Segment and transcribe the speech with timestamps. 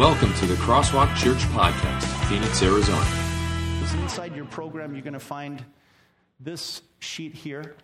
[0.00, 3.06] Welcome to the Crosswalk Church Podcast, Phoenix, Arizona.
[4.00, 5.62] Inside your program, you're going to find
[6.40, 7.76] this sheet here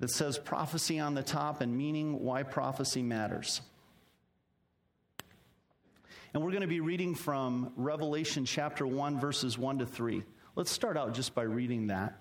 [0.00, 3.62] that says prophecy on the top and meaning why prophecy matters.
[6.34, 10.22] And we're going to be reading from Revelation chapter 1, verses 1 to 3.
[10.54, 12.20] Let's start out just by reading that.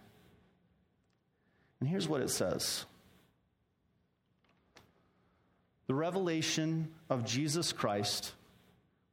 [1.81, 2.85] And here's what it says
[5.87, 8.31] The revelation of Jesus Christ,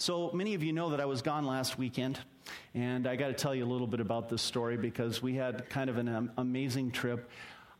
[0.00, 2.20] So many of you know that I was gone last weekend,
[2.72, 5.68] and I got to tell you a little bit about this story because we had
[5.70, 7.28] kind of an amazing trip.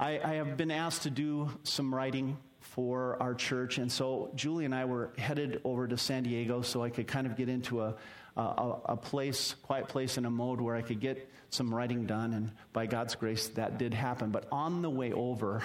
[0.01, 3.79] I, I have been asked to do some writing for our church.
[3.79, 7.25] And so Julie and I were headed over to San Diego so I could kind
[7.25, 7.95] of get into a,
[8.37, 12.35] a, a place, quiet place in a mode where I could get some writing done.
[12.35, 14.33] And by God's grace, that did happen.
[14.33, 15.63] But on the way over,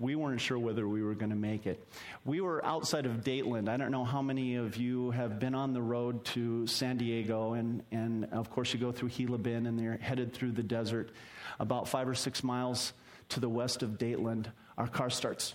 [0.00, 1.84] we weren't sure whether we were going to make it.
[2.24, 3.68] We were outside of Dateland.
[3.68, 7.54] I don't know how many of you have been on the road to San Diego,
[7.54, 11.10] and, and of course, you go through Gila Bend and they're headed through the desert.
[11.58, 12.92] About five or six miles
[13.30, 14.46] to the west of Dateland,
[14.76, 15.54] our car starts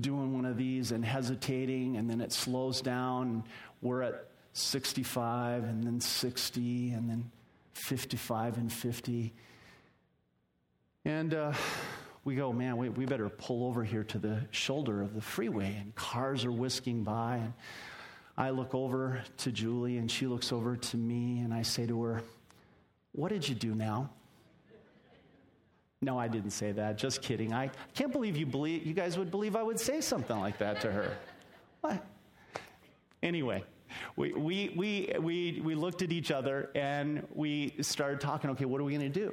[0.00, 3.42] doing one of these and hesitating, and then it slows down.
[3.82, 7.30] We're at 65, and then 60, and then
[7.74, 9.34] 55 and 50.
[11.04, 11.52] And uh,
[12.26, 15.76] we go, man, we, we better pull over here to the shoulder of the freeway,
[15.80, 17.36] and cars are whisking by.
[17.36, 17.52] And
[18.36, 22.02] I look over to Julie, and she looks over to me, and I say to
[22.02, 22.22] her,
[23.12, 24.10] What did you do now?
[26.02, 26.98] No, I didn't say that.
[26.98, 27.54] Just kidding.
[27.54, 30.80] I can't believe you believe you guys would believe I would say something like that
[30.80, 31.16] to her.
[31.80, 32.04] What?
[33.22, 33.62] Anyway,
[34.16, 38.80] we, we, we, we, we looked at each other and we started talking, okay, what
[38.80, 39.32] are we going to do?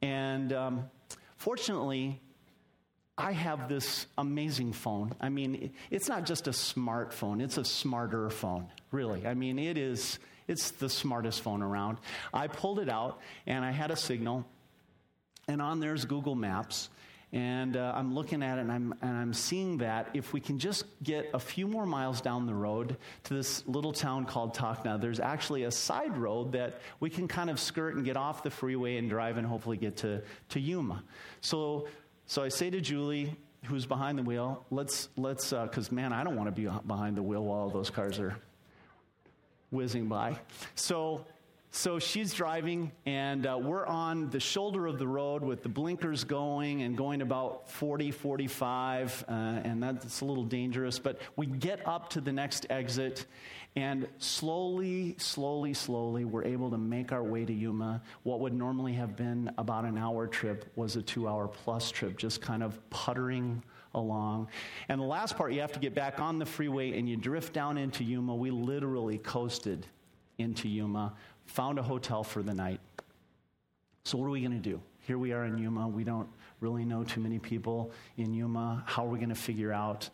[0.00, 0.90] And um,
[1.40, 2.20] fortunately,
[3.16, 5.12] I have this amazing phone.
[5.20, 9.26] I mean, it's not just a smartphone, it's a smarter phone, really.
[9.26, 11.98] I mean, it is, it's the smartest phone around.
[12.32, 14.46] I pulled it out and I had a signal
[15.48, 16.90] and on there's Google Maps.
[17.32, 20.58] And uh, I'm looking at it and I'm, and I'm seeing that if we can
[20.58, 25.00] just get a few more miles down the road to this little town called Tacna,
[25.00, 28.50] there's actually a side road that we can kind of skirt and get off the
[28.50, 31.04] freeway and drive and hopefully get to, to Yuma.
[31.40, 31.86] So,
[32.26, 36.24] so I say to Julie, who's behind the wheel, let's, let's, because uh, man, I
[36.24, 38.36] don't want to be behind the wheel while those cars are
[39.70, 40.36] whizzing by.
[40.74, 41.24] So
[41.72, 46.24] so she's driving, and uh, we're on the shoulder of the road with the blinkers
[46.24, 50.98] going and going about 40, 45, uh, and that's a little dangerous.
[50.98, 53.26] But we get up to the next exit,
[53.76, 58.02] and slowly, slowly, slowly, we're able to make our way to Yuma.
[58.24, 62.18] What would normally have been about an hour trip was a two hour plus trip,
[62.18, 63.62] just kind of puttering
[63.94, 64.48] along.
[64.88, 67.52] And the last part, you have to get back on the freeway and you drift
[67.52, 68.34] down into Yuma.
[68.34, 69.86] We literally coasted
[70.38, 71.12] into Yuma
[71.50, 72.80] found a hotel for the night.
[74.04, 74.80] So, what are we going to do?
[75.06, 75.88] Here we are in Yuma.
[75.88, 76.28] We don't
[76.60, 78.84] really know too many people in Yuma.
[78.86, 80.08] How are we going to figure out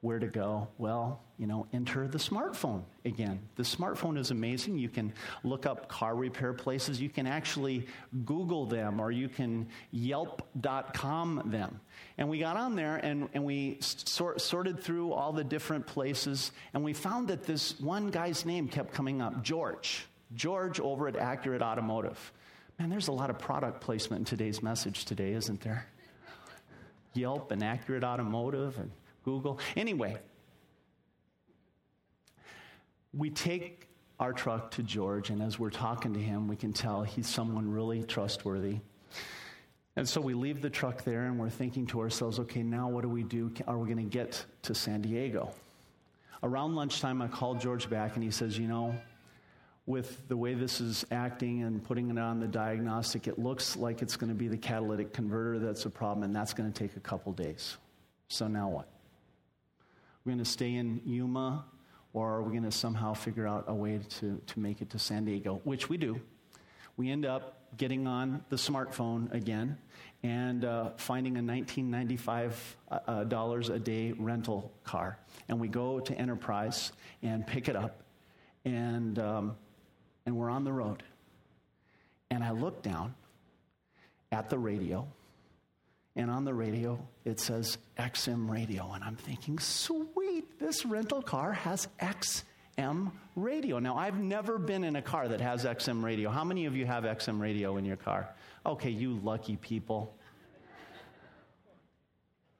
[0.00, 0.68] where to go?
[0.78, 3.40] Well, you know, enter the smartphone again.
[3.56, 4.78] The smartphone is amazing.
[4.78, 7.00] You can look up car repair places.
[7.00, 7.86] You can actually
[8.24, 11.80] Google them or you can Yelp.com them.
[12.16, 16.52] And we got on there and, and we sort, sorted through all the different places
[16.72, 20.06] and we found that this one guy's name kept coming up George.
[20.36, 22.32] George over at Accurate Automotive.
[22.78, 25.86] Man, there's a lot of product placement in today's message today, isn't there?
[27.14, 28.90] Yelp and Accurate Automotive and
[29.24, 29.58] Google.
[29.76, 30.18] Anyway,
[33.14, 33.88] we take
[34.20, 37.70] our truck to George, and as we're talking to him, we can tell he's someone
[37.70, 38.78] really trustworthy.
[39.96, 43.00] And so we leave the truck there and we're thinking to ourselves, okay, now what
[43.00, 43.50] do we do?
[43.66, 45.54] Are we going to get to San Diego?
[46.42, 48.94] Around lunchtime, I called George back and he says, you know,
[49.86, 54.02] with the way this is acting and putting it on the diagnostic, it looks like
[54.02, 56.96] it's going to be the catalytic converter that's a problem, and that's going to take
[56.96, 57.76] a couple days.
[58.28, 58.88] So now what?
[60.24, 61.64] We're going to stay in Yuma,
[62.12, 64.98] or are we going to somehow figure out a way to, to make it to
[64.98, 65.60] San Diego?
[65.62, 66.20] Which we do.
[66.96, 69.78] We end up getting on the smartphone again
[70.24, 72.52] and uh, finding a $1995
[72.90, 75.18] uh, dollars a day rental car.
[75.48, 76.90] And we go to Enterprise
[77.22, 78.02] and pick it up
[78.64, 79.56] and, um,
[80.26, 81.02] and we're on the road.
[82.30, 83.14] And I look down
[84.32, 85.06] at the radio,
[86.16, 88.92] and on the radio it says XM radio.
[88.92, 93.78] And I'm thinking, sweet, this rental car has XM radio.
[93.78, 96.30] Now, I've never been in a car that has XM radio.
[96.30, 98.28] How many of you have XM radio in your car?
[98.66, 100.12] Okay, you lucky people.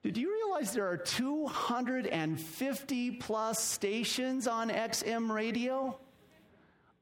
[0.05, 5.99] Did you realize there are 250 plus stations on XM radio?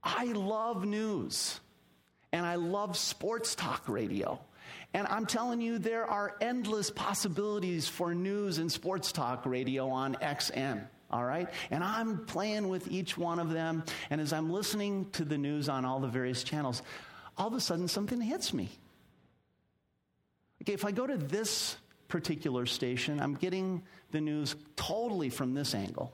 [0.04, 1.58] I love news
[2.32, 4.38] and I love sports talk radio.
[4.92, 10.14] And I'm telling you, there are endless possibilities for news and sports talk radio on
[10.16, 10.86] XM.
[11.10, 11.48] All right?
[11.70, 13.84] And I'm playing with each one of them.
[14.10, 16.82] And as I'm listening to the news on all the various channels,
[17.36, 18.68] all of a sudden something hits me.
[20.62, 21.76] Okay, if I go to this
[22.08, 26.12] particular station, I'm getting the news totally from this angle.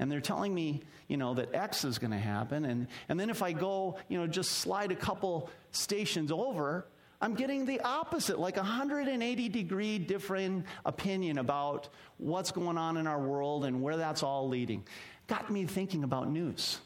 [0.00, 2.64] And they're telling me, you know, that X is going to happen.
[2.64, 6.86] And, and then if I go, you know, just slide a couple stations over,
[7.20, 13.06] I'm getting the opposite, like a 180 degree different opinion about what's going on in
[13.06, 14.84] our world and where that's all leading.
[15.26, 16.78] Got me thinking about news.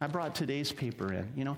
[0.00, 1.32] I brought today's paper in.
[1.34, 1.56] You know,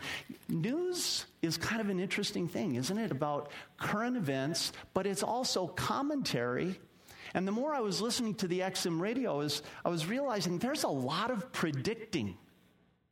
[0.48, 3.10] news is kind of an interesting thing, isn't it?
[3.10, 6.80] About current events, but it's also commentary.
[7.36, 10.84] And the more I was listening to the XM radio, is I was realizing there's
[10.84, 12.38] a lot of predicting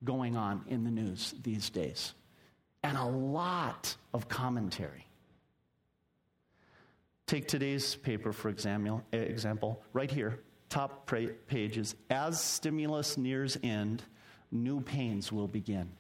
[0.02, 2.14] going on in the news these days,
[2.82, 5.06] and a lot of commentary.
[7.26, 10.40] Take today's paper, for example, right here,
[10.70, 11.06] top
[11.46, 11.94] pages.
[12.08, 14.02] As stimulus nears end,
[14.50, 15.90] new pains will begin.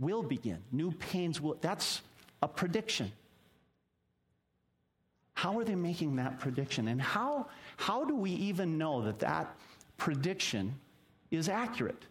[0.00, 0.58] Will begin.
[0.72, 1.56] New pains will.
[1.60, 2.02] That's
[2.42, 3.12] a prediction.
[5.34, 6.88] How are they making that prediction?
[6.88, 7.46] And how,
[7.78, 9.56] how do we even know that that
[9.96, 10.74] prediction
[11.30, 12.02] is accurate?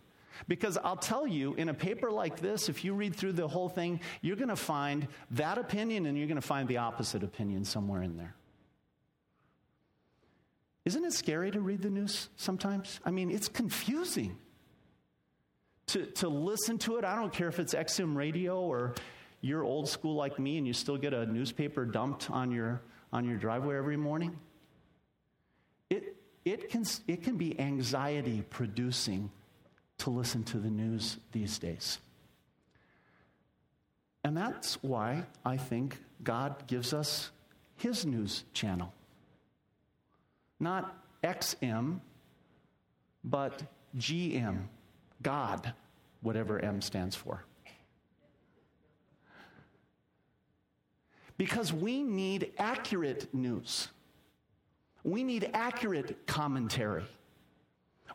[0.47, 3.67] Because I'll tell you, in a paper like this, if you read through the whole
[3.67, 7.65] thing, you're going to find that opinion and you're going to find the opposite opinion
[7.65, 8.33] somewhere in there.
[10.85, 13.01] Isn't it scary to read the news sometimes?
[13.03, 14.37] I mean, it's confusing
[15.87, 17.03] to, to listen to it.
[17.03, 18.95] I don't care if it's XM radio or
[19.41, 22.81] you're old school like me and you still get a newspaper dumped on your,
[23.11, 24.39] on your driveway every morning.
[26.47, 29.29] It, can, it can be anxiety producing
[29.97, 31.99] to listen to the news these days.
[34.23, 37.31] And that's why I think God gives us
[37.75, 38.93] his news channel.
[40.57, 41.99] Not XM,
[43.25, 43.63] but
[43.97, 44.67] GM.
[45.21, 45.73] God,
[46.21, 47.43] whatever M stands for.
[51.37, 53.89] Because we need accurate news.
[55.07, 57.05] We need accurate commentary.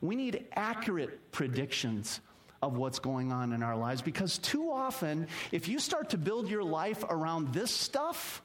[0.03, 2.21] We need accurate predictions
[2.61, 6.51] of what's going on in our lives because too often, if you start to build
[6.51, 8.43] your life around this stuff,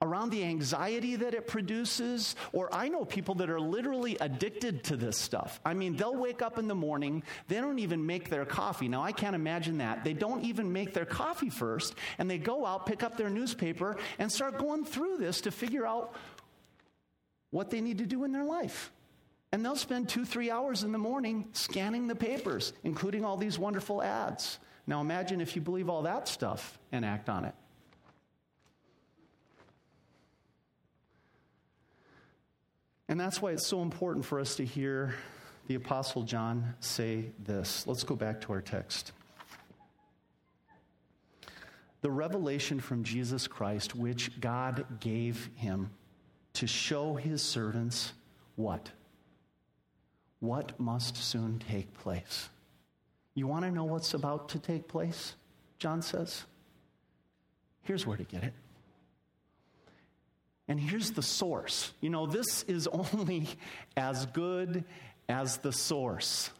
[0.00, 4.96] around the anxiety that it produces, or I know people that are literally addicted to
[4.96, 5.60] this stuff.
[5.62, 8.88] I mean, they'll wake up in the morning, they don't even make their coffee.
[8.88, 10.02] Now, I can't imagine that.
[10.02, 13.98] They don't even make their coffee first, and they go out, pick up their newspaper,
[14.18, 16.14] and start going through this to figure out
[17.50, 18.92] what they need to do in their life.
[19.52, 23.58] And they'll spend two, three hours in the morning scanning the papers, including all these
[23.58, 24.58] wonderful ads.
[24.86, 27.54] Now, imagine if you believe all that stuff and act on it.
[33.08, 35.16] And that's why it's so important for us to hear
[35.66, 37.84] the Apostle John say this.
[37.86, 39.10] Let's go back to our text.
[42.02, 45.90] The revelation from Jesus Christ, which God gave him
[46.60, 48.12] to show his servants
[48.56, 48.90] what?
[50.40, 52.50] What must soon take place.
[53.34, 55.36] You want to know what's about to take place?
[55.78, 56.44] John says.
[57.80, 58.52] Here's where to get it.
[60.68, 61.94] And here's the source.
[62.02, 63.48] You know, this is only
[63.96, 64.84] as good
[65.30, 66.50] as the source.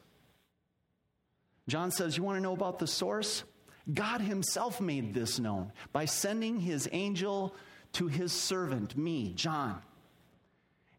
[1.69, 3.45] John says, You want to know about the source?
[3.93, 7.55] God Himself made this known by sending His angel
[7.93, 9.83] to His servant, me, John.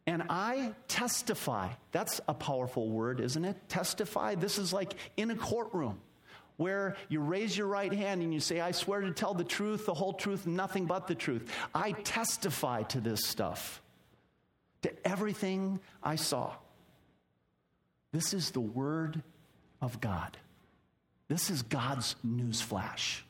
[0.08, 1.70] And I testify.
[1.91, 3.58] That's a powerful word, isn't it?
[3.70, 4.36] Testify.
[4.36, 6.00] This is like in a courtroom
[6.58, 9.86] where you raise your right hand and you say, I swear to tell the truth,
[9.86, 11.51] the whole truth, nothing but the truth.
[11.74, 13.81] I testify to this stuff,
[14.84, 16.53] to everything I saw.
[18.12, 19.22] This is the Word
[19.81, 20.38] of God.
[21.27, 23.24] This is God's news flash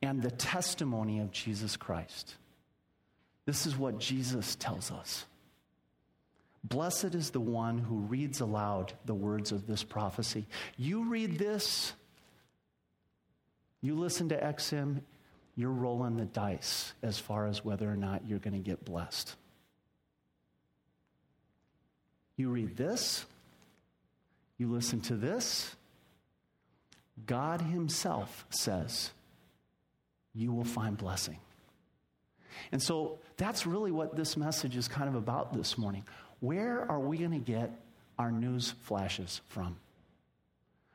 [0.00, 2.34] and the testimony of Jesus Christ.
[3.44, 5.26] This is what Jesus tells us.
[6.64, 10.46] Blessed is the one who reads aloud the words of this prophecy.
[10.76, 11.92] You read this,
[13.80, 15.00] you listen to XM,
[15.56, 19.34] you're rolling the dice as far as whether or not you're going to get blessed.
[22.36, 23.26] You read this,
[24.56, 25.74] you listen to this,
[27.26, 29.10] God Himself says,
[30.34, 31.38] you will find blessing.
[32.70, 36.04] And so that's really what this message is kind of about this morning.
[36.42, 37.70] Where are we going to get
[38.18, 39.76] our news flashes from?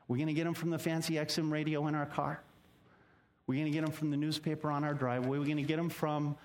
[0.06, 2.42] We're going to get them from the fancy XM radio in our car.
[3.46, 5.38] We're going to get them from the newspaper on our driveway.
[5.38, 6.36] We're going to get them from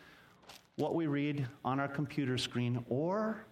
[0.78, 2.86] what we read on our computer screen.
[2.88, 3.44] Or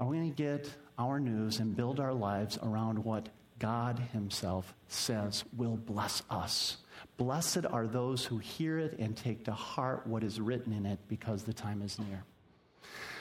[0.00, 4.74] are we going to get our news and build our lives around what God Himself
[4.88, 6.78] says will bless us?
[7.18, 10.98] Blessed are those who hear it and take to heart what is written in it
[11.08, 12.24] because the time is near.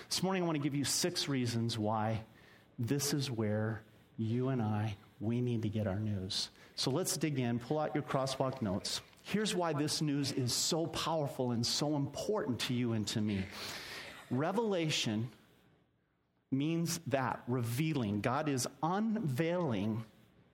[0.10, 2.22] This morning, I want to give you six reasons why
[2.78, 3.82] this is where
[4.18, 6.50] you and I, we need to get our news.
[6.76, 9.02] So let's dig in, pull out your crosswalk notes.
[9.24, 13.44] Here's why this news is so powerful and so important to you and to me.
[14.30, 15.30] Revelation
[16.52, 18.22] means that, revealing.
[18.22, 20.04] God is unveiling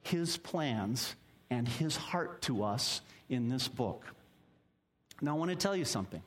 [0.02, 1.16] his plans
[1.50, 4.06] and his heart to us in this book.
[5.22, 6.22] Now, I want to tell you something.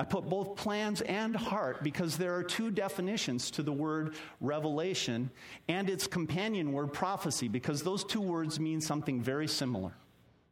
[0.00, 5.30] I put both plans and heart because there are two definitions to the word revelation
[5.68, 9.92] and its companion word prophecy because those two words mean something very similar.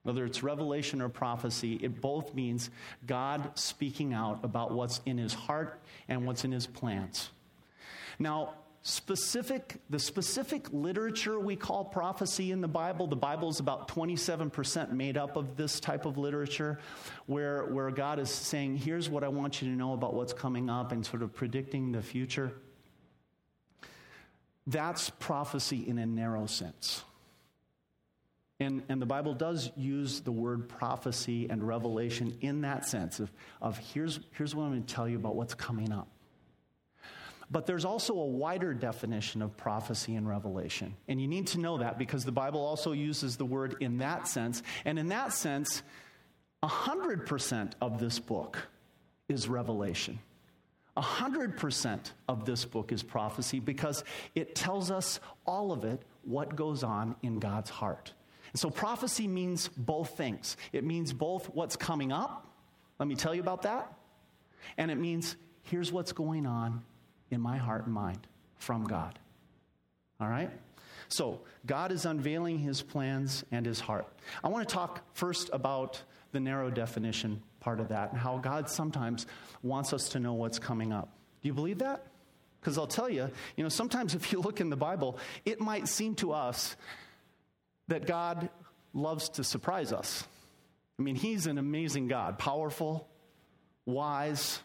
[0.02, 2.68] Whether it's revelation or prophecy, it both means
[3.06, 7.30] God speaking out about what's in his heart and what's in his plans.
[8.18, 13.88] Now, specific the specific literature we call prophecy in the bible the bible is about
[13.88, 16.78] 27% made up of this type of literature
[17.26, 20.70] where where god is saying here's what i want you to know about what's coming
[20.70, 22.52] up and sort of predicting the future
[24.66, 27.02] that's prophecy in a narrow sense
[28.60, 33.30] and, and the Bible does use the word prophecy and revelation in that sense of,
[33.62, 36.08] of here's, here's what I'm going to tell you about what's coming up.
[37.50, 40.94] But there's also a wider definition of prophecy and revelation.
[41.08, 44.28] And you need to know that because the Bible also uses the word in that
[44.28, 44.62] sense.
[44.84, 45.82] And in that sense,
[46.62, 48.68] 100% of this book
[49.28, 50.18] is revelation.
[50.96, 56.82] 100% of this book is prophecy because it tells us all of it, what goes
[56.82, 58.12] on in God's heart.
[58.52, 60.56] And so prophecy means both things.
[60.72, 62.46] It means both what's coming up,
[62.98, 63.92] let me tell you about that,
[64.76, 66.82] and it means here's what's going on
[67.30, 69.18] in my heart and mind from God.
[70.20, 70.50] All right?
[71.08, 74.06] So, God is unveiling his plans and his heart.
[74.42, 78.68] I want to talk first about the narrow definition part of that and how God
[78.68, 79.26] sometimes
[79.62, 81.08] wants us to know what's coming up.
[81.42, 82.04] Do you believe that?
[82.60, 85.88] Because I'll tell you, you know, sometimes if you look in the Bible, it might
[85.88, 86.76] seem to us
[87.88, 88.50] that God
[88.92, 90.24] loves to surprise us.
[90.98, 93.08] I mean, he's an amazing God, powerful,
[93.86, 94.60] wise,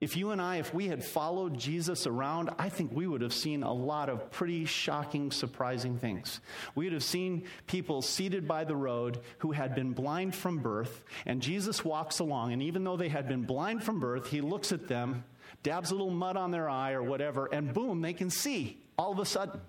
[0.00, 3.32] if you and I, if we had followed Jesus around, I think we would have
[3.32, 6.40] seen a lot of pretty shocking, surprising things.
[6.76, 11.02] We would have seen people seated by the road who had been blind from birth,
[11.26, 14.70] and Jesus walks along, and even though they had been blind from birth, he looks
[14.70, 15.24] at them,
[15.64, 19.10] dabs a little mud on their eye or whatever, and boom, they can see all
[19.10, 19.60] of a sudden.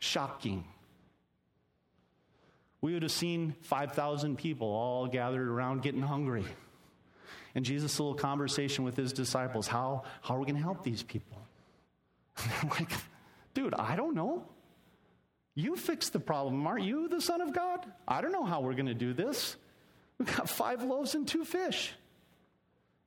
[0.00, 0.64] Shocking.
[2.80, 6.44] We would have seen 5,000 people all gathered around getting hungry.
[7.54, 11.02] And Jesus' little conversation with his disciples how, how are we going to help these
[11.02, 11.38] people?
[12.62, 12.90] I'm like,
[13.54, 14.44] dude, I don't know.
[15.54, 16.66] You fix the problem.
[16.66, 17.84] Aren't you the Son of God?
[18.06, 19.56] I don't know how we're going to do this.
[20.18, 21.92] We've got five loaves and two fish.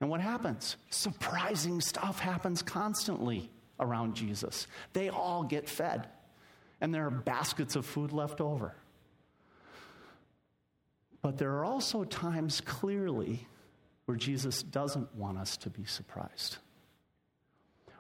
[0.02, 0.76] And what happens?
[0.90, 4.68] Surprising stuff happens constantly around Jesus.
[4.94, 6.08] They all get fed,
[6.82, 8.76] and there are baskets of food left over.
[11.22, 13.48] But there are also times clearly
[14.06, 16.58] where Jesus doesn't want us to be surprised,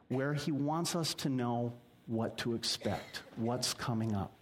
[0.09, 1.73] where he wants us to know
[2.07, 4.33] what to expect, what's coming up.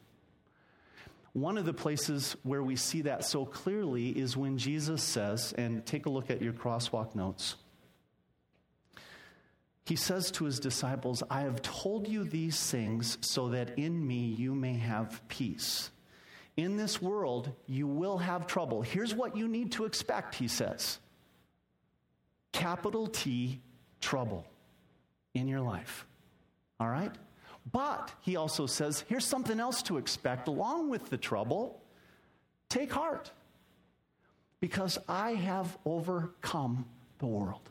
[1.34, 5.86] One of the places where we see that so clearly is when Jesus says, and
[5.86, 7.56] take a look at your crosswalk notes.
[9.86, 14.36] He says to his disciples, I have told you these things so that in me
[14.38, 15.92] you may have peace.
[16.58, 18.82] In this world, you will have trouble.
[18.82, 21.00] Here's what you need to expect, he says
[22.52, 23.62] capital T,
[24.02, 24.46] trouble
[25.34, 26.06] in your life.
[26.80, 27.14] All right?
[27.72, 31.82] But he also says, here's something else to expect along with the trouble.
[32.70, 33.32] Take heart,
[34.60, 36.86] because I have overcome
[37.20, 37.70] the world.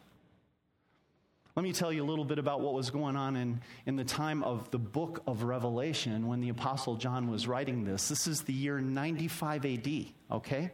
[1.56, 4.04] Let me tell you a little bit about what was going on in, in the
[4.04, 8.08] time of the book of Revelation when the Apostle John was writing this.
[8.08, 9.88] This is the year 95 AD,
[10.30, 10.70] okay?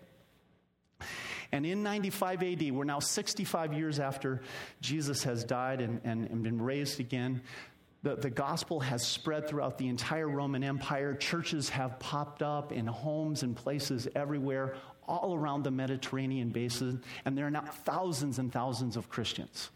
[1.52, 4.42] And in 95 AD, we're now 65 years after
[4.80, 7.42] Jesus has died and, and, and been raised again.
[8.02, 11.14] The, the gospel has spread throughout the entire Roman Empire.
[11.14, 14.76] Churches have popped up in homes and places everywhere,
[15.08, 19.70] all around the Mediterranean basin, and there are now thousands and thousands of Christians.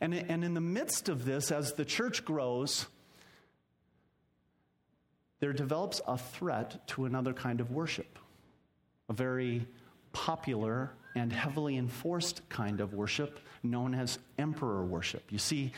[0.00, 2.86] And, and in the midst of this, as the church grows,
[5.40, 8.18] there develops a threat to another kind of worship,
[9.08, 9.66] a very
[10.18, 15.22] popular and heavily enforced kind of worship known as emperor worship.
[15.30, 15.72] You see,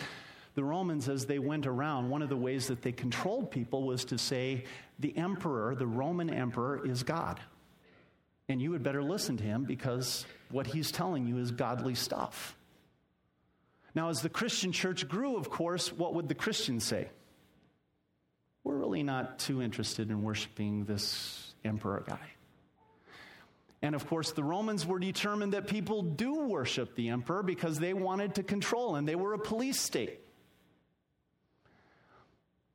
[0.55, 4.07] the Romans, as they went around, one of the ways that they controlled people was
[4.07, 4.65] to say,
[4.99, 7.39] the emperor, the Roman emperor, is God.
[8.49, 12.57] And you had better listen to him because what he's telling you is godly stuff.
[13.95, 17.11] Now, as the Christian church grew, of course, what would the Christians say?
[18.65, 22.40] We're really not too interested in worshiping this emperor guy.
[23.83, 27.95] And of course, the Romans were determined that people do worship the emperor because they
[27.95, 29.07] wanted to control him.
[29.07, 30.21] They were a police state.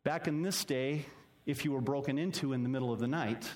[0.04, 1.06] Back in this day,
[1.46, 3.50] if you were broken into in the middle of the night,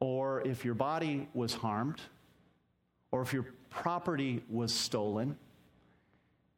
[0.00, 2.00] or if your body was harmed,
[3.10, 5.36] or if your property was stolen,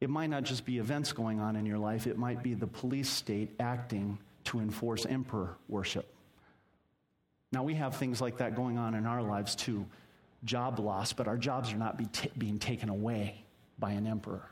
[0.00, 2.66] it might not just be events going on in your life, it might be the
[2.66, 6.06] police state acting to enforce emperor worship.
[7.52, 9.86] Now, we have things like that going on in our lives too
[10.44, 13.44] job loss, but our jobs are not be t- being taken away
[13.78, 14.42] by an emperor.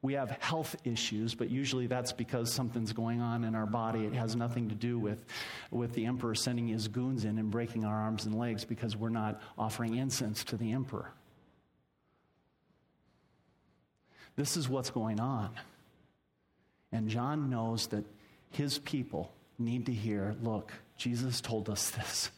[0.00, 4.04] We have health issues, but usually that's because something's going on in our body.
[4.04, 5.24] It has nothing to do with,
[5.70, 9.10] with the emperor sending his goons in and breaking our arms and legs because we're
[9.10, 11.12] not offering incense to the emperor.
[14.34, 15.50] This is what's going on.
[16.90, 18.04] And John knows that
[18.50, 22.30] his people need to hear look, Jesus told us this.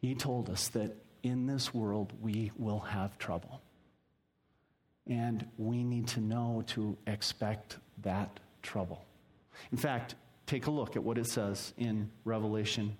[0.00, 3.60] He told us that in this world we will have trouble.
[5.06, 9.04] And we need to know to expect that trouble.
[9.70, 10.14] In fact,
[10.46, 12.96] take a look at what it says in Revelation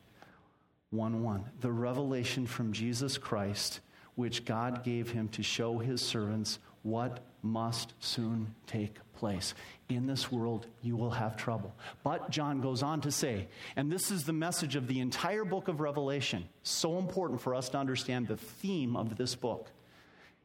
[0.91, 1.45] 1 1.
[1.61, 3.81] The revelation from Jesus Christ,
[4.15, 9.55] which God gave him to show his servants what must soon take place.
[9.89, 11.75] In this world, you will have trouble.
[12.03, 15.69] But John goes on to say, and this is the message of the entire book
[15.69, 19.71] of Revelation, so important for us to understand the theme of this book.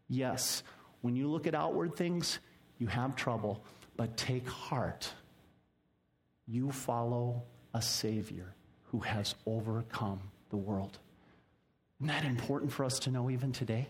[0.08, 0.64] Yes,
[1.02, 2.40] when you look at outward things,
[2.78, 3.64] you have trouble,
[3.96, 5.12] but take heart.
[6.48, 8.54] You follow a Savior
[8.86, 10.98] who has overcome the world.
[12.00, 13.90] Isn't that important for us to know even today?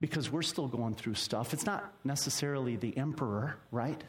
[0.00, 1.52] Because we're still going through stuff.
[1.52, 4.02] It's not necessarily the emperor, right?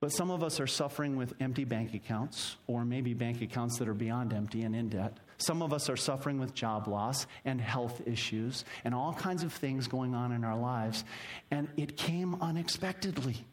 [0.00, 3.88] But some of us are suffering with empty bank accounts, or maybe bank accounts that
[3.88, 5.18] are beyond empty and in debt.
[5.36, 9.52] Some of us are suffering with job loss and health issues and all kinds of
[9.52, 11.04] things going on in our lives.
[11.50, 13.44] And it came unexpectedly.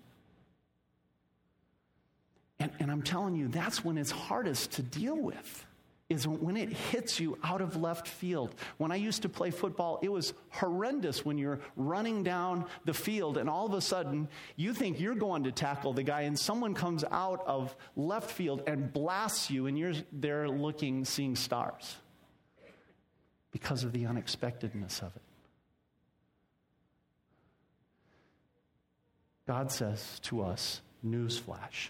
[2.60, 5.66] And, and I'm telling you, that's when it's hardest to deal with
[6.10, 8.56] is when it hits you out of left field.
[8.78, 13.38] When I used to play football, it was horrendous when you're running down the field
[13.38, 16.74] and all of a sudden you think you're going to tackle the guy and someone
[16.74, 21.98] comes out of left field and blasts you and you're there looking, seeing stars
[23.52, 25.22] because of the unexpectedness of it.
[29.46, 31.90] God says to us, newsflash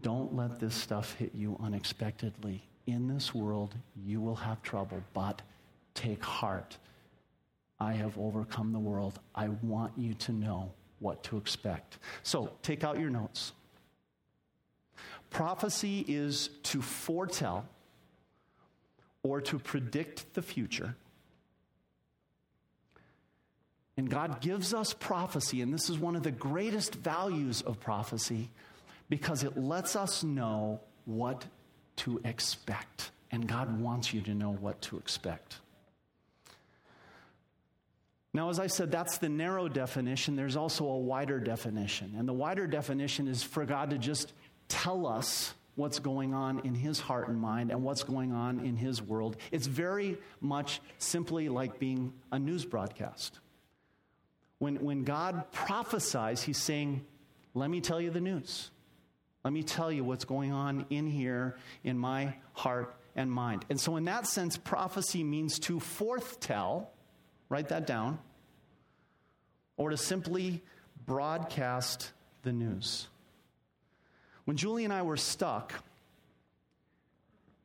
[0.00, 2.62] don't let this stuff hit you unexpectedly.
[2.86, 5.40] In this world, you will have trouble, but
[5.94, 6.76] take heart.
[7.80, 9.18] I have overcome the world.
[9.34, 11.98] I want you to know what to expect.
[12.22, 13.52] So take out your notes.
[15.30, 17.66] Prophecy is to foretell
[19.22, 20.94] or to predict the future.
[23.96, 28.50] And God gives us prophecy, and this is one of the greatest values of prophecy
[29.08, 31.44] because it lets us know what
[31.96, 33.10] to expect.
[33.30, 35.56] And God wants you to know what to expect.
[38.32, 40.34] Now, as I said, that's the narrow definition.
[40.34, 42.14] There's also a wider definition.
[42.18, 44.32] And the wider definition is for God to just
[44.68, 48.76] tell us what's going on in his heart and mind and what's going on in
[48.76, 49.36] his world.
[49.52, 53.38] It's very much simply like being a news broadcast.
[54.58, 57.04] When, when God prophesies, he's saying,
[57.54, 58.70] Let me tell you the news.
[59.44, 63.66] Let me tell you what's going on in here in my heart and mind.
[63.68, 66.86] And so, in that sense, prophecy means to forthtell,
[67.50, 68.18] write that down,
[69.76, 70.62] or to simply
[71.04, 72.10] broadcast
[72.42, 73.06] the news.
[74.46, 75.74] When Julie and I were stuck,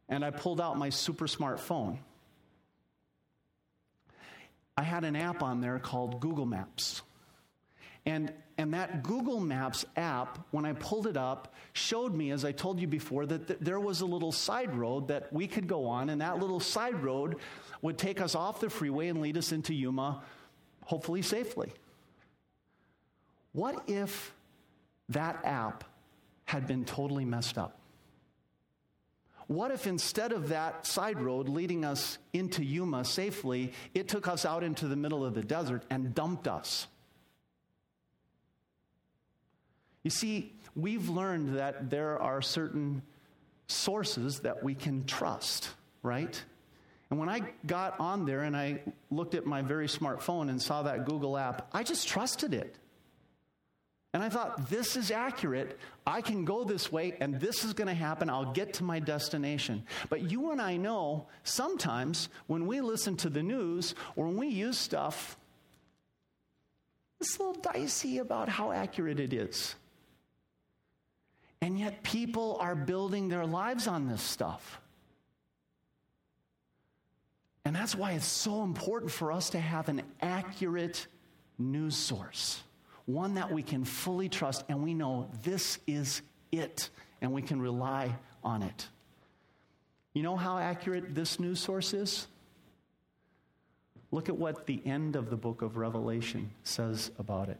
[0.09, 1.99] and I pulled out my super smart phone,
[4.75, 7.01] I had an app on there called Google Maps.
[8.05, 12.51] And, and that Google Maps app, when I pulled it up, showed me, as I
[12.51, 15.85] told you before, that th- there was a little side road that we could go
[15.85, 17.37] on, and that little side road
[17.81, 20.21] would take us off the freeway and lead us into Yuma,
[20.83, 21.71] hopefully safely.
[23.53, 24.33] What if
[25.07, 25.85] that app
[26.43, 27.79] had been totally messed up?
[29.47, 34.43] What if instead of that side road leading us into Yuma safely, it took us
[34.43, 36.87] out into the middle of the desert and dumped us?
[40.03, 43.01] You see, we've learned that there are certain
[43.67, 45.69] sources that we can trust,
[46.03, 46.41] right?
[47.09, 50.83] And when I got on there and I looked at my very smartphone and saw
[50.83, 52.75] that Google app, I just trusted it.
[54.13, 55.77] And I thought, this is accurate.
[56.05, 58.27] I can go this way, and this is going to happen.
[58.27, 59.83] I'll get to my destination.
[60.09, 64.47] But you and I know sometimes when we listen to the news or when we
[64.47, 65.37] use stuff,
[67.21, 69.75] it's a little dicey about how accurate it is.
[71.61, 74.79] And yet, people are building their lives on this stuff.
[77.65, 81.07] And that's why it's so important for us to have an accurate
[81.57, 82.63] news source
[83.09, 86.89] one that we can fully trust, and we know this is it,
[87.21, 88.87] and we can rely on it.
[90.13, 92.27] You know how accurate this news source is?
[94.11, 97.59] Look at what the end of the book of Revelation says about it.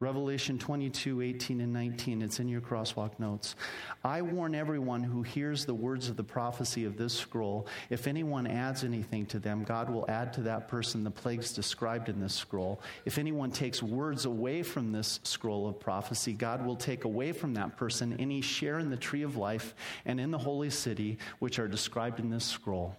[0.00, 2.20] Revelation 22, 18, and 19.
[2.20, 3.54] It's in your crosswalk notes.
[4.02, 7.68] I warn everyone who hears the words of the prophecy of this scroll.
[7.90, 12.08] If anyone adds anything to them, God will add to that person the plagues described
[12.08, 12.82] in this scroll.
[13.04, 17.54] If anyone takes words away from this scroll of prophecy, God will take away from
[17.54, 21.60] that person any share in the tree of life and in the holy city, which
[21.60, 22.96] are described in this scroll.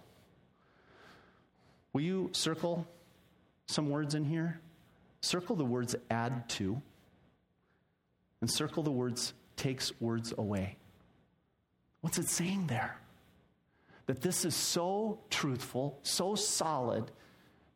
[1.92, 2.86] Will you circle
[3.66, 4.60] some words in here?
[5.20, 6.80] Circle the words add to
[8.40, 10.76] and circle the words takes words away.
[12.00, 12.96] What's it saying there?
[14.06, 17.10] That this is so truthful, so solid.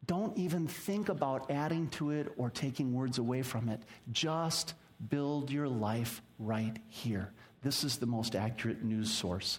[0.06, 3.82] Don't even think about adding to it or taking words away from it.
[4.12, 4.74] Just
[5.08, 7.32] build your life right here.
[7.62, 9.58] This is the most accurate news source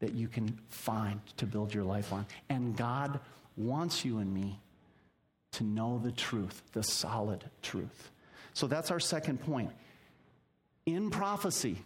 [0.00, 2.26] that you can find to build your life on.
[2.48, 3.20] And God
[3.56, 4.60] wants you and me
[5.54, 8.10] to know the truth, the solid truth.
[8.52, 9.70] So that's our second point
[10.86, 11.82] in prophecy,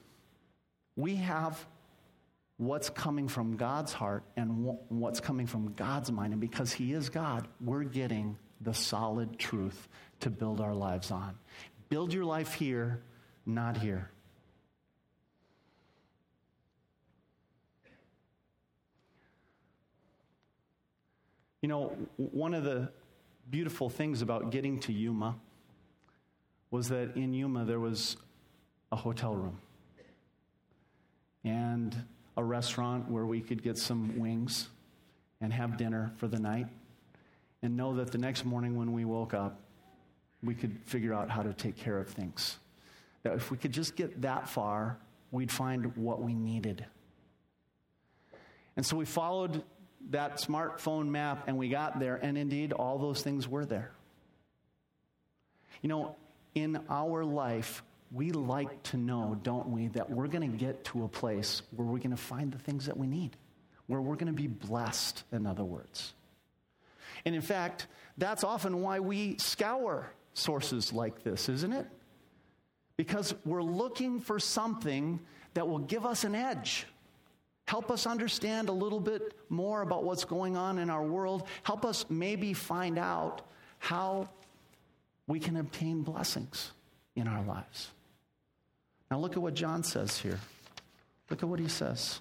[0.96, 1.64] we have
[2.56, 6.32] what's coming from God's heart and what's coming from God's mind.
[6.32, 9.88] And because He is God, we're getting the solid truth
[10.20, 11.38] to build our lives on.
[11.88, 13.00] Build your life here,
[13.46, 14.10] not here.
[21.62, 22.90] You know, one of the
[23.50, 25.36] beautiful things about getting to Yuma
[26.70, 28.16] was that in Yuma there was
[28.92, 29.58] a hotel room
[31.44, 31.96] and
[32.36, 34.68] a restaurant where we could get some wings
[35.40, 36.66] and have dinner for the night
[37.62, 39.60] and know that the next morning when we woke up,
[40.42, 42.58] we could figure out how to take care of things.
[43.22, 44.98] That if we could just get that far,
[45.30, 46.84] we'd find what we needed.
[48.76, 49.64] And so we followed
[50.10, 53.90] that smartphone map and we got there, and indeed, all those things were there.
[55.82, 56.16] You know,
[56.54, 61.04] in our life, we like to know, don't we, that we're going to get to
[61.04, 63.36] a place where we're going to find the things that we need,
[63.86, 66.14] where we're going to be blessed, in other words.
[67.24, 71.86] And in fact, that's often why we scour sources like this, isn't it?
[72.96, 75.20] Because we're looking for something
[75.54, 76.86] that will give us an edge,
[77.68, 81.84] help us understand a little bit more about what's going on in our world, help
[81.84, 83.42] us maybe find out
[83.78, 84.26] how
[85.26, 86.72] we can obtain blessings
[87.14, 87.90] in our lives.
[89.10, 90.40] Now look at what John says here.
[91.28, 92.20] Look at what he says.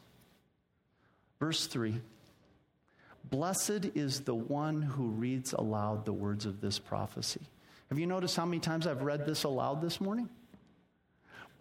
[1.39, 1.95] Verse 3
[3.23, 7.41] Blessed is the one who reads aloud the words of this prophecy.
[7.87, 10.27] Have you noticed how many times I've read this aloud this morning?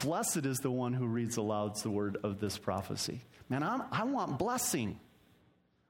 [0.01, 3.21] Blessed is the one who reads aloud the word of this prophecy.
[3.49, 4.99] Man, I'm, i want blessing.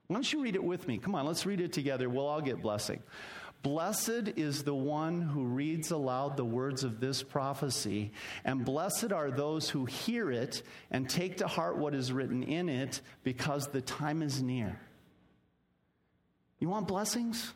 [0.07, 0.97] Why don't you read it with me?
[0.97, 2.09] Come on, let's read it together.
[2.09, 3.01] We'll all get blessing.
[3.63, 8.11] Blessed is the one who reads aloud the words of this prophecy,
[8.45, 12.69] and blessed are those who hear it and take to heart what is written in
[12.69, 14.79] it, because the time is near.
[16.59, 17.53] You want blessings?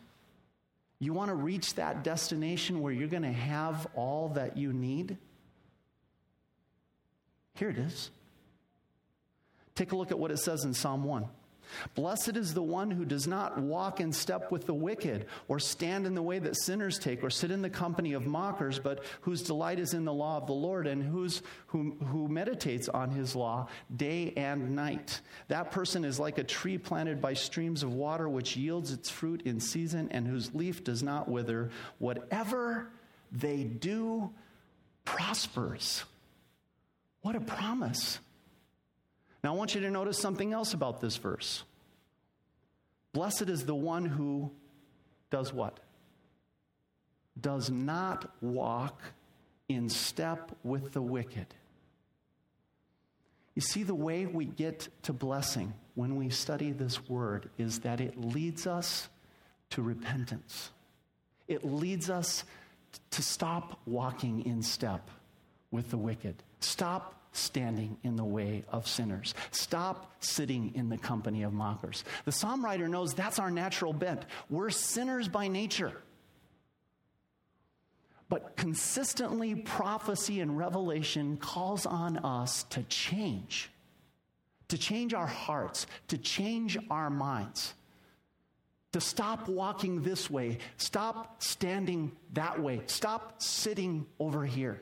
[0.99, 5.17] You want to reach that destination where you're going to have all that you need?
[7.53, 8.11] Here it is.
[9.81, 11.25] Take a look at what it says in Psalm 1.
[11.95, 16.05] Blessed is the one who does not walk in step with the wicked, or stand
[16.05, 19.41] in the way that sinners take, or sit in the company of mockers, but whose
[19.41, 23.35] delight is in the law of the Lord, and whose, who, who meditates on his
[23.35, 25.19] law day and night.
[25.47, 29.41] That person is like a tree planted by streams of water, which yields its fruit
[29.45, 31.71] in season, and whose leaf does not wither.
[31.97, 32.91] Whatever
[33.31, 34.29] they do
[35.05, 36.03] prospers.
[37.23, 38.19] What a promise.
[39.43, 41.63] Now, I want you to notice something else about this verse.
[43.13, 44.51] Blessed is the one who
[45.29, 45.79] does what?
[47.39, 49.01] Does not walk
[49.67, 51.47] in step with the wicked.
[53.55, 57.99] You see, the way we get to blessing when we study this word is that
[57.99, 59.09] it leads us
[59.71, 60.71] to repentance.
[61.47, 62.43] It leads us
[63.11, 65.09] to stop walking in step
[65.69, 66.35] with the wicked.
[66.59, 69.33] Stop standing in the way of sinners.
[69.51, 72.03] Stop sitting in the company of mockers.
[72.25, 74.25] The psalm writer knows that's our natural bent.
[74.49, 75.93] We're sinners by nature.
[78.27, 83.69] But consistently, prophecy and revelation calls on us to change,
[84.69, 87.73] to change our hearts, to change our minds,
[88.93, 94.81] to stop walking this way, stop standing that way, stop sitting over here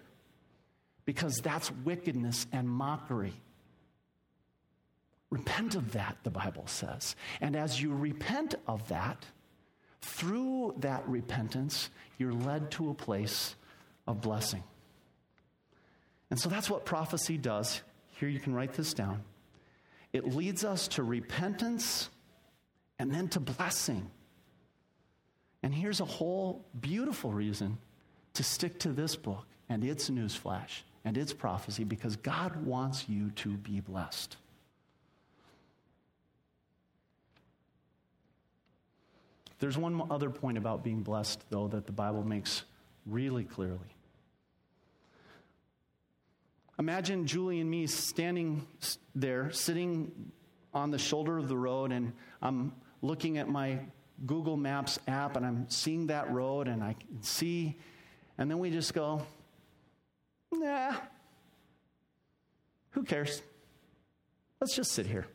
[1.09, 3.33] because that's wickedness and mockery.
[5.31, 7.15] Repent of that, the Bible says.
[7.41, 9.25] And as you repent of that,
[10.03, 13.55] through that repentance, you're led to a place
[14.05, 14.61] of blessing.
[16.29, 17.81] And so that's what prophecy does.
[18.19, 19.23] Here you can write this down.
[20.13, 22.07] It leads us to repentance
[22.99, 24.11] and then to blessing.
[25.63, 27.79] And here's a whole beautiful reason
[28.35, 33.31] to stick to this book and its newsflash and its prophecy because God wants you
[33.31, 34.37] to be blessed.
[39.59, 42.63] There's one other point about being blessed, though, that the Bible makes
[43.05, 43.79] really clearly.
[46.77, 48.65] Imagine Julie and me standing
[49.13, 50.31] there, sitting
[50.73, 53.79] on the shoulder of the road, and I'm looking at my
[54.25, 57.77] Google Maps app and I'm seeing that road and I can see,
[58.37, 59.25] and then we just go,
[60.51, 60.95] Nah.
[62.91, 63.41] Who cares?
[64.59, 65.25] Let's just sit here.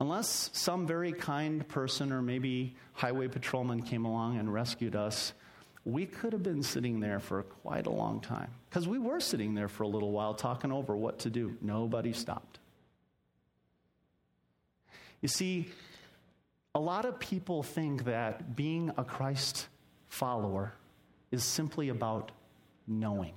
[0.00, 5.34] Unless some very kind person or maybe highway patrolman came along and rescued us,
[5.84, 8.50] we could have been sitting there for quite a long time.
[8.68, 11.56] Because we were sitting there for a little while talking over what to do.
[11.60, 12.58] Nobody stopped.
[15.20, 15.68] You see,
[16.74, 19.68] a lot of people think that being a Christ
[20.08, 20.72] follower
[21.30, 22.32] is simply about
[22.86, 23.34] knowing.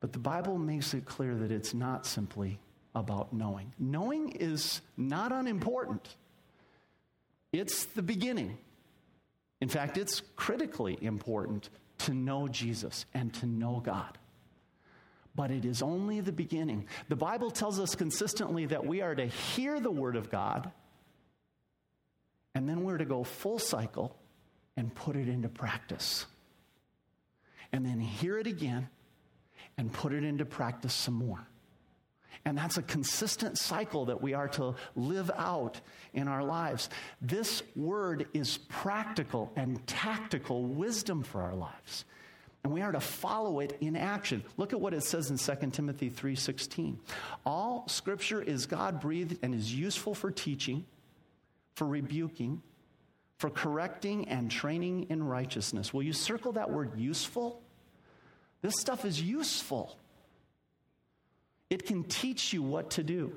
[0.00, 2.58] But the Bible makes it clear that it's not simply
[2.94, 3.72] about knowing.
[3.78, 6.16] Knowing is not unimportant,
[7.52, 8.58] it's the beginning.
[9.60, 14.18] In fact, it's critically important to know Jesus and to know God.
[15.34, 16.86] But it is only the beginning.
[17.08, 20.70] The Bible tells us consistently that we are to hear the Word of God,
[22.54, 24.16] and then we're to go full cycle
[24.76, 26.26] and put it into practice.
[27.72, 28.88] And then hear it again
[29.76, 31.46] and put it into practice some more.
[32.44, 35.80] And that's a consistent cycle that we are to live out
[36.14, 36.88] in our lives.
[37.20, 42.04] This word is practical and tactical wisdom for our lives.
[42.62, 44.44] And we are to follow it in action.
[44.56, 46.98] Look at what it says in 2 Timothy 3:16.
[47.44, 50.84] All scripture is God-breathed and is useful for teaching,
[51.74, 52.62] for rebuking,
[53.38, 55.92] for correcting and training in righteousness.
[55.92, 57.62] Will you circle that word useful?
[58.62, 59.96] This stuff is useful.
[61.68, 63.36] It can teach you what to do.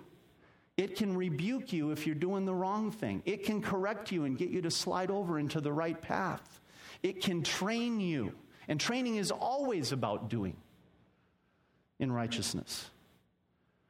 [0.77, 3.21] It can rebuke you if you're doing the wrong thing.
[3.25, 6.61] It can correct you and get you to slide over into the right path.
[7.03, 8.33] It can train you.
[8.69, 10.55] And training is always about doing
[11.99, 12.89] in righteousness.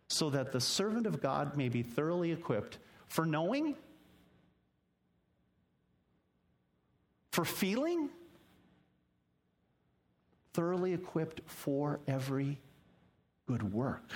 [0.08, 3.76] So that the servant of God may be thoroughly equipped for knowing
[7.32, 8.10] for feeling,
[10.54, 12.60] thoroughly equipped for every
[13.48, 14.12] good work.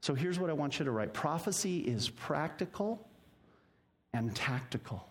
[0.00, 3.08] So here's what I want you to write prophecy is practical,
[4.14, 5.06] and tactical.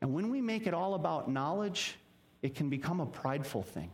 [0.00, 1.96] And when we make it all about knowledge,
[2.42, 3.90] it can become a prideful thing.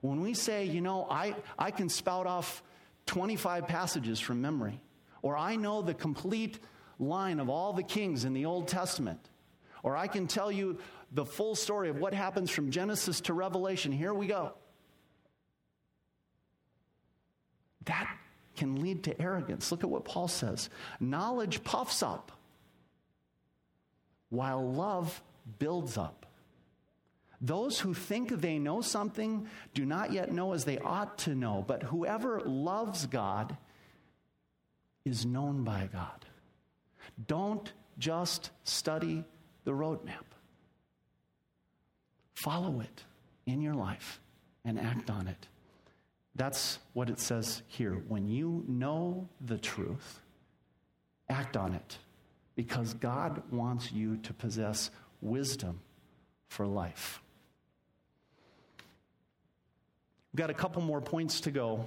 [0.00, 2.62] When we say, you know, I, I can spout off
[3.04, 4.80] 25 passages from memory,
[5.22, 6.58] or I know the complete
[6.98, 9.20] line of all the kings in the Old Testament,
[9.82, 10.78] or I can tell you
[11.12, 13.92] the full story of what happens from Genesis to Revelation.
[13.92, 14.52] Here we go.
[17.84, 18.16] That
[18.56, 19.70] can lead to arrogance.
[19.70, 22.32] Look at what Paul says knowledge puffs up,
[24.30, 25.22] while love
[25.58, 26.26] builds up.
[27.40, 31.62] Those who think they know something do not yet know as they ought to know,
[31.66, 33.56] but whoever loves God
[35.04, 36.24] is known by God.
[37.26, 39.24] Don't just study
[39.64, 40.24] the roadmap,
[42.34, 43.04] follow it
[43.46, 44.20] in your life
[44.64, 45.48] and act on it.
[46.34, 48.02] That's what it says here.
[48.08, 50.20] When you know the truth,
[51.28, 51.98] act on it
[52.54, 54.90] because God wants you to possess
[55.20, 55.80] wisdom
[56.48, 57.22] for life.
[60.32, 61.86] We've got a couple more points to go,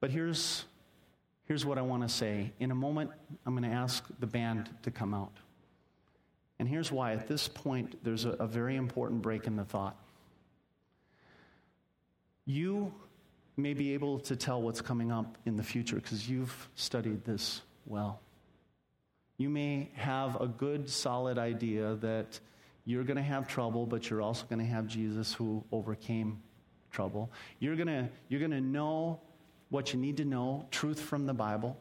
[0.00, 0.64] but here's,
[1.44, 2.52] here's what I want to say.
[2.58, 3.10] In a moment,
[3.44, 5.32] I'm going to ask the band to come out.
[6.58, 7.12] And here's why.
[7.12, 9.96] At this point, there's a, a very important break in the thought.
[12.46, 12.92] You
[13.56, 17.60] may be able to tell what's coming up in the future because you've studied this
[17.86, 18.20] well.
[19.36, 22.38] You may have a good, solid idea that
[22.84, 26.42] you're going to have trouble, but you're also going to have Jesus who overcame
[26.90, 27.30] trouble.
[27.58, 29.20] You're going to you're going to know
[29.74, 31.76] what you need to know, truth from the Bible.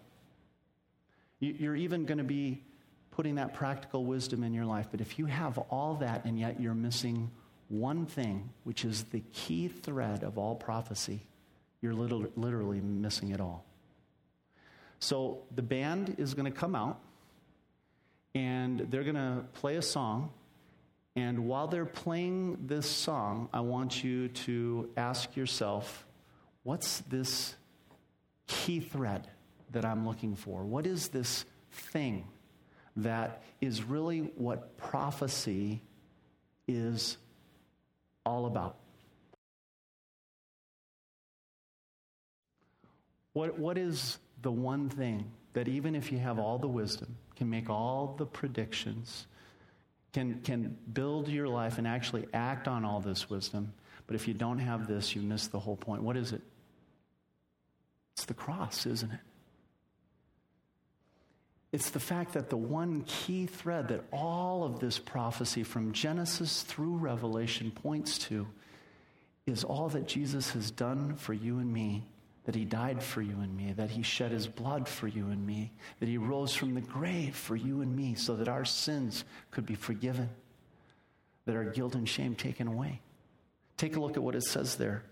[1.39, 2.63] You're even going to be
[3.11, 4.87] putting that practical wisdom in your life.
[4.89, 7.29] But if you have all that and yet you're missing
[7.69, 11.21] one thing, which is the key thread of all prophecy,
[11.81, 13.63] you're literally missing it all.
[14.99, 16.99] So the band is going to come out
[18.33, 20.31] and they're going to play a song
[21.15, 26.07] and while they're playing this song, I want you to ask yourself
[26.63, 27.53] what's this
[28.47, 29.27] key thread
[29.71, 30.63] that I'm looking for?
[30.63, 32.27] What is this thing
[32.97, 35.81] that is really what prophecy
[36.67, 37.17] is
[38.25, 38.77] all about?
[43.33, 47.49] What, what is the one thing that, even if you have all the wisdom, can
[47.49, 49.25] make all the predictions,
[50.13, 53.73] can, can build your life and actually act on all this wisdom.
[54.05, 56.03] But if you don't have this, you miss the whole point.
[56.03, 56.41] What is it?
[58.13, 59.19] It's the cross, isn't it?
[61.71, 66.61] It's the fact that the one key thread that all of this prophecy from Genesis
[66.61, 68.47] through Revelation points to
[69.47, 72.03] is all that Jesus has done for you and me
[72.45, 75.45] that he died for you and me, that he shed his blood for you and
[75.45, 79.23] me, that he rose from the grave for you and me so that our sins
[79.51, 80.29] could be forgiven,
[81.45, 82.99] that our guilt and shame taken away.
[83.77, 85.03] Take a look at what it says there.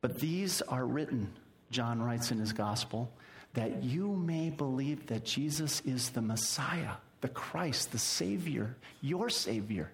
[0.00, 1.32] But these are written,
[1.70, 3.12] John writes in his gospel,
[3.54, 9.90] that you may believe that Jesus is the Messiah, the Christ, the Savior, your Savior,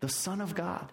[0.00, 0.92] the Son of God,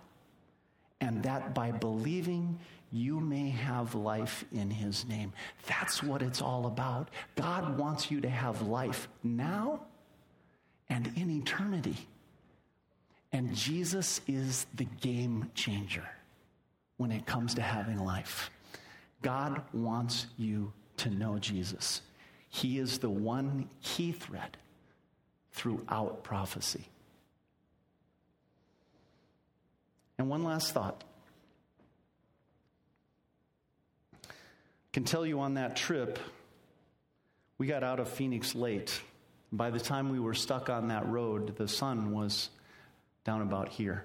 [1.01, 2.59] and that by believing
[2.91, 5.33] you may have life in his name.
[5.67, 7.09] That's what it's all about.
[7.35, 9.81] God wants you to have life now
[10.89, 11.95] and in eternity.
[13.31, 16.07] And Jesus is the game changer
[16.97, 18.49] when it comes to having life.
[19.21, 22.01] God wants you to know Jesus.
[22.49, 24.57] He is the one key thread
[25.51, 26.87] throughout prophecy.
[30.17, 31.03] And one last thought.
[34.91, 36.19] can tell you on that trip,
[37.57, 39.01] we got out of Phoenix late.
[39.51, 42.49] By the time we were stuck on that road, the sun was
[43.23, 44.03] down about here.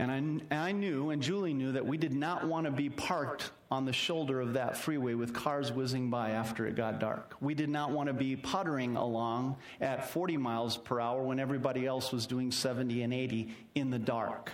[0.00, 2.88] And I, and I, knew, and Julie knew, that we did not want to be
[2.88, 7.34] parked on the shoulder of that freeway with cars whizzing by after it got dark.
[7.40, 11.86] We did not want to be puttering along at 40 miles per hour when everybody
[11.86, 14.52] else was doing 70 and 80 in the dark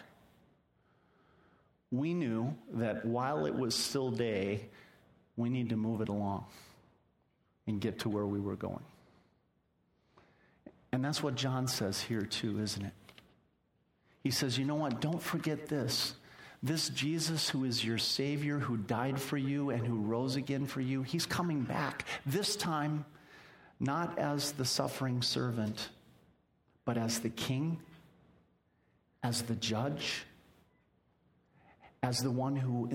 [1.90, 4.68] we knew that while it was still day,
[5.36, 6.46] we need to move it along
[7.66, 8.84] and get to where we were going.
[10.92, 12.92] And that's what John says here, too, isn't it?
[14.26, 15.00] He says, you know what?
[15.00, 16.14] Don't forget this.
[16.60, 20.80] This Jesus, who is your Savior, who died for you and who rose again for
[20.80, 22.04] you, he's coming back.
[22.26, 23.04] This time,
[23.78, 25.90] not as the suffering servant,
[26.84, 27.78] but as the king,
[29.22, 30.24] as the judge,
[32.02, 32.86] as the one who,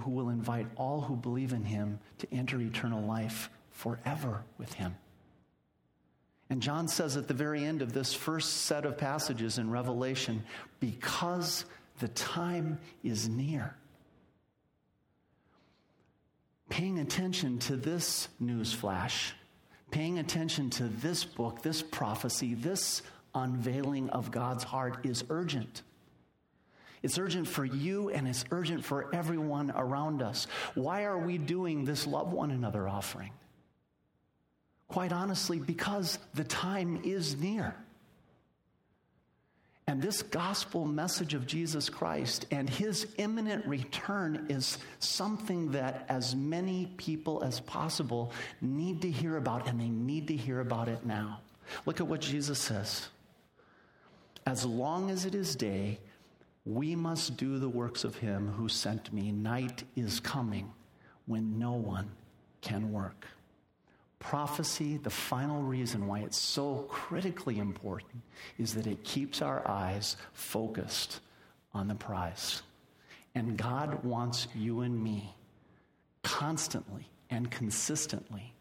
[0.00, 4.96] who will invite all who believe in him to enter eternal life forever with him.
[6.50, 10.44] And John says at the very end of this first set of passages in Revelation,
[10.80, 11.64] because
[12.00, 13.74] the time is near.
[16.68, 19.34] Paying attention to this news flash,
[19.90, 23.02] paying attention to this book, this prophecy, this
[23.34, 25.82] unveiling of God's heart is urgent.
[27.02, 30.46] It's urgent for you and it's urgent for everyone around us.
[30.74, 33.30] Why are we doing this love one another offering?
[34.88, 37.74] Quite honestly, because the time is near.
[39.86, 46.34] And this gospel message of Jesus Christ and his imminent return is something that as
[46.34, 48.32] many people as possible
[48.62, 51.40] need to hear about, and they need to hear about it now.
[51.84, 53.08] Look at what Jesus says.
[54.46, 55.98] As long as it is day,
[56.64, 59.32] we must do the works of him who sent me.
[59.32, 60.72] Night is coming
[61.26, 62.10] when no one
[62.62, 63.26] can work.
[64.18, 68.22] Prophecy, the final reason why it's so critically important
[68.58, 71.20] is that it keeps our eyes focused
[71.74, 72.62] on the prize.
[73.34, 75.34] And God wants you and me
[76.22, 78.54] constantly and consistently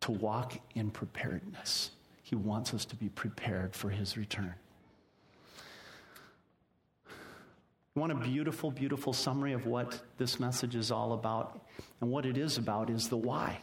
[0.00, 1.90] to walk in preparedness.
[2.22, 4.54] He wants us to be prepared for his return.
[7.94, 11.64] Want a beautiful, beautiful summary of what this message is all about?
[12.00, 13.58] And what it is about is the why.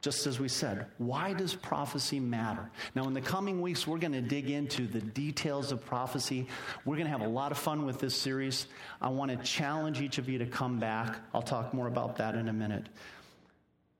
[0.00, 2.70] Just as we said, why does prophecy matter?
[2.94, 6.46] Now, in the coming weeks, we're going to dig into the details of prophecy.
[6.86, 8.66] We're going to have a lot of fun with this series.
[9.02, 11.18] I want to challenge each of you to come back.
[11.34, 12.88] I'll talk more about that in a minute.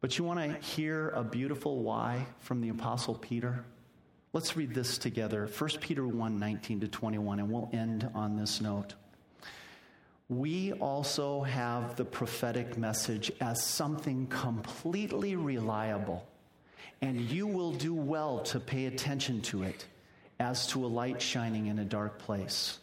[0.01, 3.63] But you want to hear a beautiful why from the Apostle Peter?
[4.33, 8.63] Let's read this together 1 Peter 1 19 to 21, and we'll end on this
[8.63, 8.95] note
[10.31, 16.25] we also have the prophetic message as something completely reliable,
[17.03, 19.87] and you will do well to pay attention to it
[20.39, 22.79] as to a light shining in a dark place.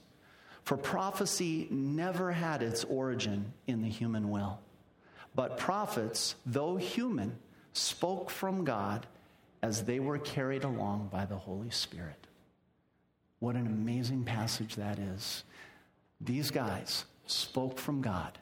[0.64, 4.60] For prophecy never had its origin in the human will,
[5.34, 7.38] but prophets, though human,
[7.72, 9.08] spoke from God
[9.62, 12.28] as they were carried along by the Holy Spirit.
[13.40, 15.46] What an amazing passage that is.
[16.20, 18.38] These guys, spoke from God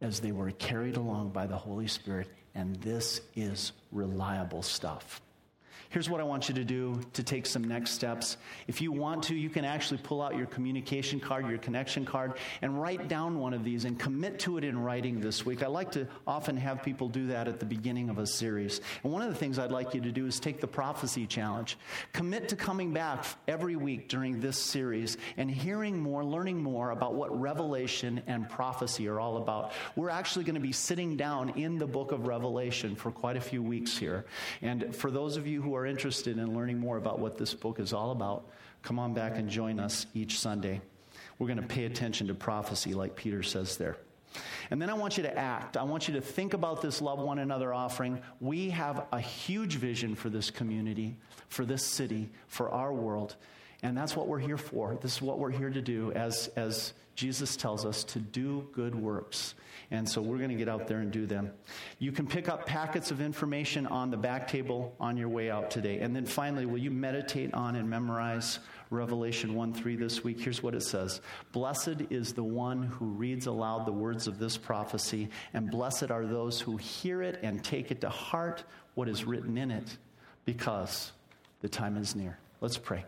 [0.00, 5.20] as they were carried along by the Holy Spirit, and this is reliable stuff.
[5.90, 8.36] Here's what I want you to do to take some next steps.
[8.66, 12.34] If you want to, you can actually pull out your communication card, your connection card,
[12.60, 15.62] and write down one of these and commit to it in writing this week.
[15.62, 18.82] I like to often have people do that at the beginning of a series.
[19.02, 21.78] And one of the things I'd like you to do is take the prophecy challenge.
[22.12, 27.14] Commit to coming back every week during this series and hearing more, learning more about
[27.14, 29.72] what revelation and prophecy are all about.
[29.96, 33.40] We're actually going to be sitting down in the book of Revelation for quite a
[33.40, 34.26] few weeks here.
[34.60, 37.54] And for those of you who are are interested in learning more about what this
[37.54, 38.48] book is all about,
[38.82, 40.80] come on back and join us each Sunday.
[41.38, 43.96] We're going to pay attention to prophecy, like Peter says there.
[44.70, 45.76] And then I want you to act.
[45.76, 48.20] I want you to think about this love one another offering.
[48.40, 51.16] We have a huge vision for this community,
[51.48, 53.36] for this city, for our world.
[53.82, 54.98] And that's what we're here for.
[55.00, 58.94] This is what we're here to do as, as Jesus tells us to do good
[58.94, 59.56] works.
[59.90, 61.50] And so we're going to get out there and do them.
[61.98, 65.68] You can pick up packets of information on the back table on your way out
[65.68, 65.98] today.
[65.98, 68.60] And then finally, will you meditate on and memorize
[68.90, 70.38] Revelation 1 3 this week?
[70.38, 74.56] Here's what it says Blessed is the one who reads aloud the words of this
[74.56, 78.62] prophecy, and blessed are those who hear it and take it to heart
[78.94, 79.98] what is written in it,
[80.44, 81.10] because
[81.62, 82.38] the time is near.
[82.60, 83.04] Let's pray.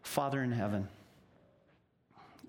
[0.00, 0.88] Father in heaven,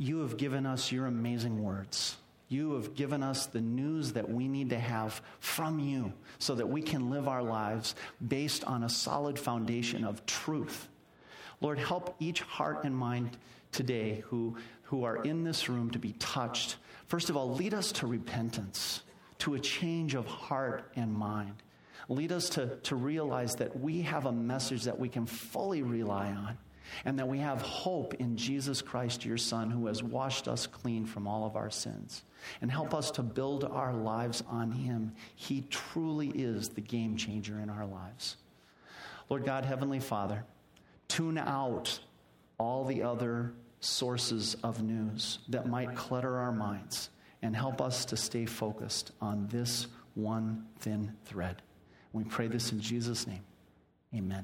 [0.02, 2.18] you have given us your amazing words.
[2.48, 6.68] You have given us the news that we need to have from you so that
[6.68, 7.94] we can live our lives
[8.28, 10.88] based on a solid foundation of truth.
[11.62, 13.38] Lord, help each heart and mind
[13.72, 16.78] today who, who are in this room to be touched.
[17.06, 19.04] First of all, lead us to repentance,
[19.38, 21.54] to a change of heart and mind.
[22.10, 26.32] Lead us to, to realize that we have a message that we can fully rely
[26.32, 26.58] on
[27.06, 31.06] and that we have hope in Jesus Christ, your Son, who has washed us clean
[31.06, 32.24] from all of our sins.
[32.62, 35.14] And help us to build our lives on Him.
[35.36, 38.38] He truly is the game changer in our lives.
[39.30, 40.44] Lord God, Heavenly Father,
[41.08, 42.00] tune out
[42.58, 47.10] all the other sources of news that might clutter our minds
[47.42, 51.62] and help us to stay focused on this one thin thread.
[52.14, 53.44] We pray this in Jesus' name.
[54.14, 54.44] Amen.